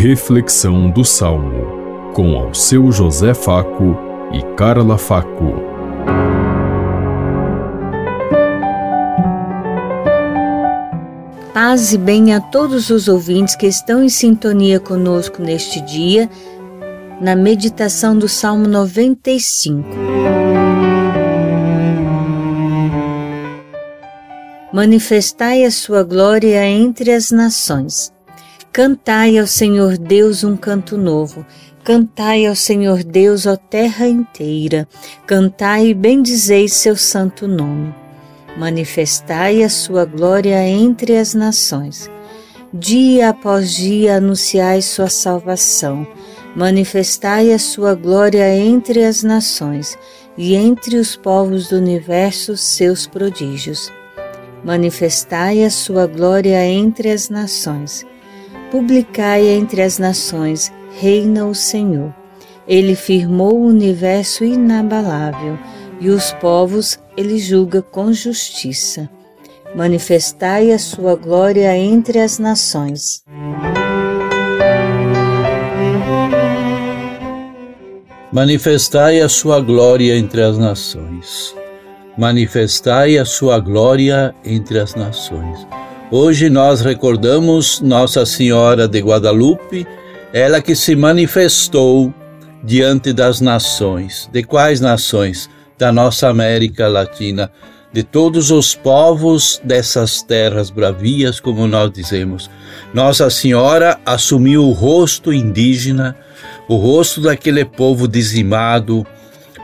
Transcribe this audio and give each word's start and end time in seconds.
Reflexão 0.00 0.88
do 0.88 1.04
Salmo, 1.04 2.12
com 2.14 2.36
ao 2.36 2.54
seu 2.54 2.92
José 2.92 3.34
Faco 3.34 3.96
e 4.32 4.40
Carla 4.54 4.96
Faco. 4.96 5.54
Paz 11.52 11.92
e 11.92 11.98
bem 11.98 12.32
a 12.32 12.40
todos 12.40 12.90
os 12.90 13.08
ouvintes 13.08 13.56
que 13.56 13.66
estão 13.66 14.04
em 14.04 14.08
sintonia 14.08 14.78
conosco 14.78 15.42
neste 15.42 15.80
dia, 15.80 16.30
na 17.20 17.34
meditação 17.34 18.16
do 18.16 18.28
Salmo 18.28 18.68
95. 18.68 19.84
Manifestai 24.72 25.64
a 25.64 25.72
sua 25.72 26.04
glória 26.04 26.64
entre 26.64 27.12
as 27.12 27.32
nações. 27.32 28.16
Cantai 28.78 29.36
ao 29.36 29.46
Senhor 29.48 29.98
Deus 29.98 30.44
um 30.44 30.56
canto 30.56 30.96
novo. 30.96 31.44
Cantai 31.82 32.46
ao 32.46 32.54
Senhor 32.54 33.02
Deus, 33.02 33.44
ó 33.44 33.56
terra 33.56 34.06
inteira. 34.06 34.86
Cantai 35.26 35.88
e 35.88 35.94
bendizei 35.94 36.68
seu 36.68 36.94
santo 36.94 37.48
nome. 37.48 37.92
Manifestai 38.56 39.64
a 39.64 39.68
sua 39.68 40.04
glória 40.04 40.64
entre 40.64 41.16
as 41.16 41.34
nações. 41.34 42.08
Dia 42.72 43.30
após 43.30 43.74
dia 43.74 44.18
anunciai 44.18 44.80
sua 44.80 45.08
salvação. 45.08 46.06
Manifestai 46.54 47.52
a 47.52 47.58
sua 47.58 47.96
glória 47.96 48.48
entre 48.56 49.04
as 49.04 49.24
nações 49.24 49.98
e 50.36 50.54
entre 50.54 50.98
os 50.98 51.16
povos 51.16 51.66
do 51.66 51.74
universo 51.74 52.56
seus 52.56 53.08
prodígios 53.08 53.90
manifestai 54.64 55.64
a 55.64 55.70
sua 55.70 56.06
glória 56.06 56.64
entre 56.66 57.10
as 57.10 57.28
nações. 57.28 58.04
Publicai 58.70 59.46
entre 59.46 59.82
as 59.82 59.98
nações, 59.98 60.72
reina 61.00 61.46
o 61.46 61.54
Senhor. 61.54 62.14
Ele 62.66 62.94
firmou 62.94 63.54
o 63.54 63.66
universo 63.66 64.44
inabalável, 64.44 65.58
e 66.00 66.10
os 66.10 66.32
povos 66.34 66.98
ele 67.16 67.38
julga 67.38 67.82
com 67.82 68.12
justiça. 68.12 69.08
Manifestai 69.74 70.72
a 70.72 70.78
sua 70.78 71.14
glória 71.16 71.76
entre 71.76 72.18
as 72.18 72.38
nações. 72.38 73.22
Manifestai 78.30 79.20
a 79.20 79.28
sua 79.28 79.60
glória 79.60 80.16
entre 80.16 80.42
as 80.42 80.58
nações 80.58 81.56
manifestai 82.18 83.16
a 83.16 83.24
sua 83.24 83.60
glória 83.60 84.34
entre 84.44 84.80
as 84.80 84.96
nações. 84.96 85.64
Hoje 86.10 86.48
nós 86.48 86.80
recordamos 86.80 87.82
Nossa 87.82 88.24
Senhora 88.24 88.88
de 88.88 88.98
Guadalupe, 88.98 89.86
ela 90.32 90.62
que 90.62 90.74
se 90.74 90.96
manifestou 90.96 92.14
diante 92.64 93.12
das 93.12 93.42
nações. 93.42 94.26
De 94.32 94.42
quais 94.42 94.80
nações? 94.80 95.50
Da 95.76 95.92
nossa 95.92 96.28
América 96.28 96.88
Latina, 96.88 97.52
de 97.92 98.02
todos 98.02 98.50
os 98.50 98.74
povos 98.74 99.60
dessas 99.62 100.22
terras 100.22 100.70
bravias, 100.70 101.40
como 101.40 101.66
nós 101.66 101.92
dizemos. 101.92 102.50
Nossa 102.94 103.28
Senhora 103.28 104.00
assumiu 104.06 104.64
o 104.64 104.72
rosto 104.72 105.30
indígena, 105.30 106.16
o 106.70 106.76
rosto 106.76 107.20
daquele 107.20 107.66
povo 107.66 108.08
dizimado, 108.08 109.06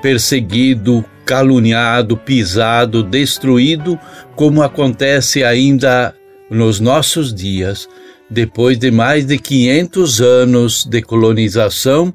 perseguido, 0.02 1.02
caluniado, 1.24 2.18
pisado, 2.18 3.02
destruído, 3.02 3.98
como 4.36 4.62
acontece 4.62 5.42
ainda 5.42 6.14
nos 6.54 6.80
nossos 6.80 7.34
dias, 7.34 7.88
depois 8.30 8.78
de 8.78 8.90
mais 8.90 9.26
de 9.26 9.38
500 9.38 10.20
anos 10.20 10.84
de 10.84 11.02
colonização, 11.02 12.14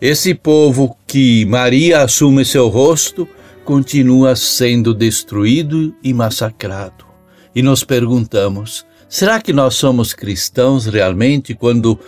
esse 0.00 0.34
povo 0.34 0.96
que 1.06 1.44
Maria 1.46 2.02
assume 2.02 2.44
seu 2.44 2.68
rosto 2.68 3.28
continua 3.64 4.36
sendo 4.36 4.94
destruído 4.94 5.94
e 6.02 6.12
massacrado. 6.12 7.04
E 7.54 7.62
nos 7.62 7.82
perguntamos: 7.82 8.84
será 9.08 9.40
que 9.40 9.52
nós 9.52 9.74
somos 9.74 10.12
cristãos 10.12 10.86
realmente 10.86 11.54
quando 11.54 11.98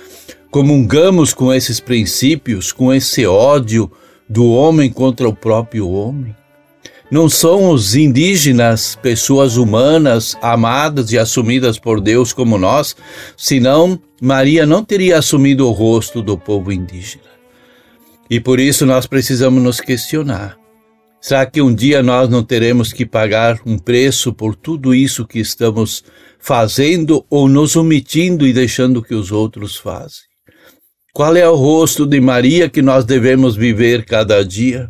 comungamos 0.50 1.34
com 1.34 1.52
esses 1.52 1.80
princípios, 1.80 2.72
com 2.72 2.92
esse 2.92 3.26
ódio, 3.26 3.90
do 4.28 4.50
homem 4.50 4.90
contra 4.90 5.28
o 5.28 5.34
próprio 5.34 5.88
homem? 5.88 6.34
Não 7.12 7.28
são 7.28 7.68
os 7.68 7.94
indígenas 7.94 8.96
pessoas 9.02 9.58
humanas, 9.58 10.34
amadas 10.40 11.12
e 11.12 11.18
assumidas 11.18 11.78
por 11.78 12.00
Deus 12.00 12.32
como 12.32 12.56
nós, 12.56 12.96
senão 13.36 14.00
Maria 14.18 14.64
não 14.64 14.82
teria 14.82 15.18
assumido 15.18 15.68
o 15.68 15.72
rosto 15.72 16.22
do 16.22 16.38
povo 16.38 16.72
indígena. 16.72 17.30
E 18.30 18.40
por 18.40 18.58
isso 18.58 18.86
nós 18.86 19.06
precisamos 19.06 19.62
nos 19.62 19.78
questionar. 19.78 20.56
Será 21.20 21.44
que 21.44 21.60
um 21.60 21.74
dia 21.74 22.02
nós 22.02 22.30
não 22.30 22.42
teremos 22.42 22.94
que 22.94 23.04
pagar 23.04 23.60
um 23.66 23.76
preço 23.76 24.32
por 24.32 24.56
tudo 24.56 24.94
isso 24.94 25.26
que 25.26 25.38
estamos 25.38 26.02
fazendo 26.38 27.26
ou 27.28 27.46
nos 27.46 27.76
omitindo 27.76 28.46
e 28.46 28.54
deixando 28.54 29.02
que 29.02 29.14
os 29.14 29.30
outros 29.30 29.76
fazem? 29.76 30.22
Qual 31.12 31.36
é 31.36 31.46
o 31.46 31.56
rosto 31.56 32.06
de 32.06 32.18
Maria 32.22 32.70
que 32.70 32.80
nós 32.80 33.04
devemos 33.04 33.54
viver 33.54 34.06
cada 34.06 34.42
dia? 34.42 34.88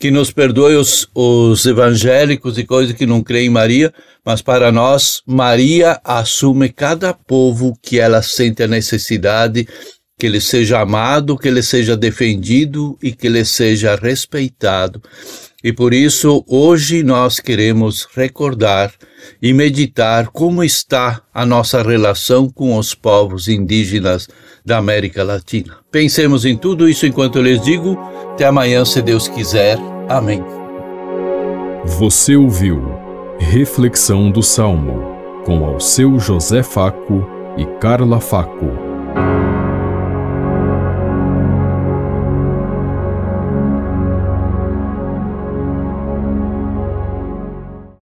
Que 0.00 0.10
nos 0.10 0.32
perdoe 0.32 0.74
os, 0.74 1.08
os 1.14 1.64
evangélicos 1.66 2.58
e 2.58 2.64
coisas 2.64 2.96
que 2.96 3.06
não 3.06 3.22
creem 3.22 3.46
em 3.46 3.50
Maria, 3.50 3.92
mas 4.24 4.42
para 4.42 4.72
nós, 4.72 5.22
Maria 5.26 6.00
assume 6.02 6.70
cada 6.70 7.12
povo 7.14 7.78
que 7.80 8.00
ela 8.00 8.22
sente 8.22 8.62
a 8.62 8.66
necessidade 8.66 9.68
que 10.20 10.26
ele 10.26 10.40
seja 10.40 10.80
amado, 10.80 11.38
que 11.38 11.48
ele 11.48 11.62
seja 11.62 11.96
defendido 11.96 12.98
e 13.02 13.10
que 13.10 13.26
ele 13.26 13.42
seja 13.44 13.96
respeitado. 13.96 15.02
E 15.62 15.72
por 15.72 15.92
isso, 15.92 16.42
hoje 16.48 17.02
nós 17.02 17.38
queremos 17.38 18.08
recordar 18.14 18.92
e 19.42 19.52
meditar 19.52 20.28
como 20.28 20.64
está 20.64 21.20
a 21.34 21.44
nossa 21.44 21.82
relação 21.82 22.48
com 22.48 22.76
os 22.76 22.94
povos 22.94 23.46
indígenas 23.46 24.26
da 24.64 24.78
América 24.78 25.22
Latina. 25.22 25.76
Pensemos 25.90 26.44
em 26.44 26.56
tudo 26.56 26.88
isso 26.88 27.06
enquanto 27.06 27.36
eu 27.36 27.42
lhes 27.42 27.60
digo. 27.62 27.98
Até 28.32 28.46
amanhã, 28.46 28.84
se 28.84 29.02
Deus 29.02 29.28
quiser. 29.28 29.78
Amém. 30.08 30.42
Você 31.84 32.36
ouviu 32.36 32.98
Reflexão 33.38 34.30
do 34.30 34.42
Salmo 34.42 35.16
com 35.44 35.64
ao 35.64 35.80
seu 35.80 36.18
José 36.18 36.62
Faco 36.62 37.26
e 37.56 37.64
Carla 37.80 38.20
Faco. 38.20 38.70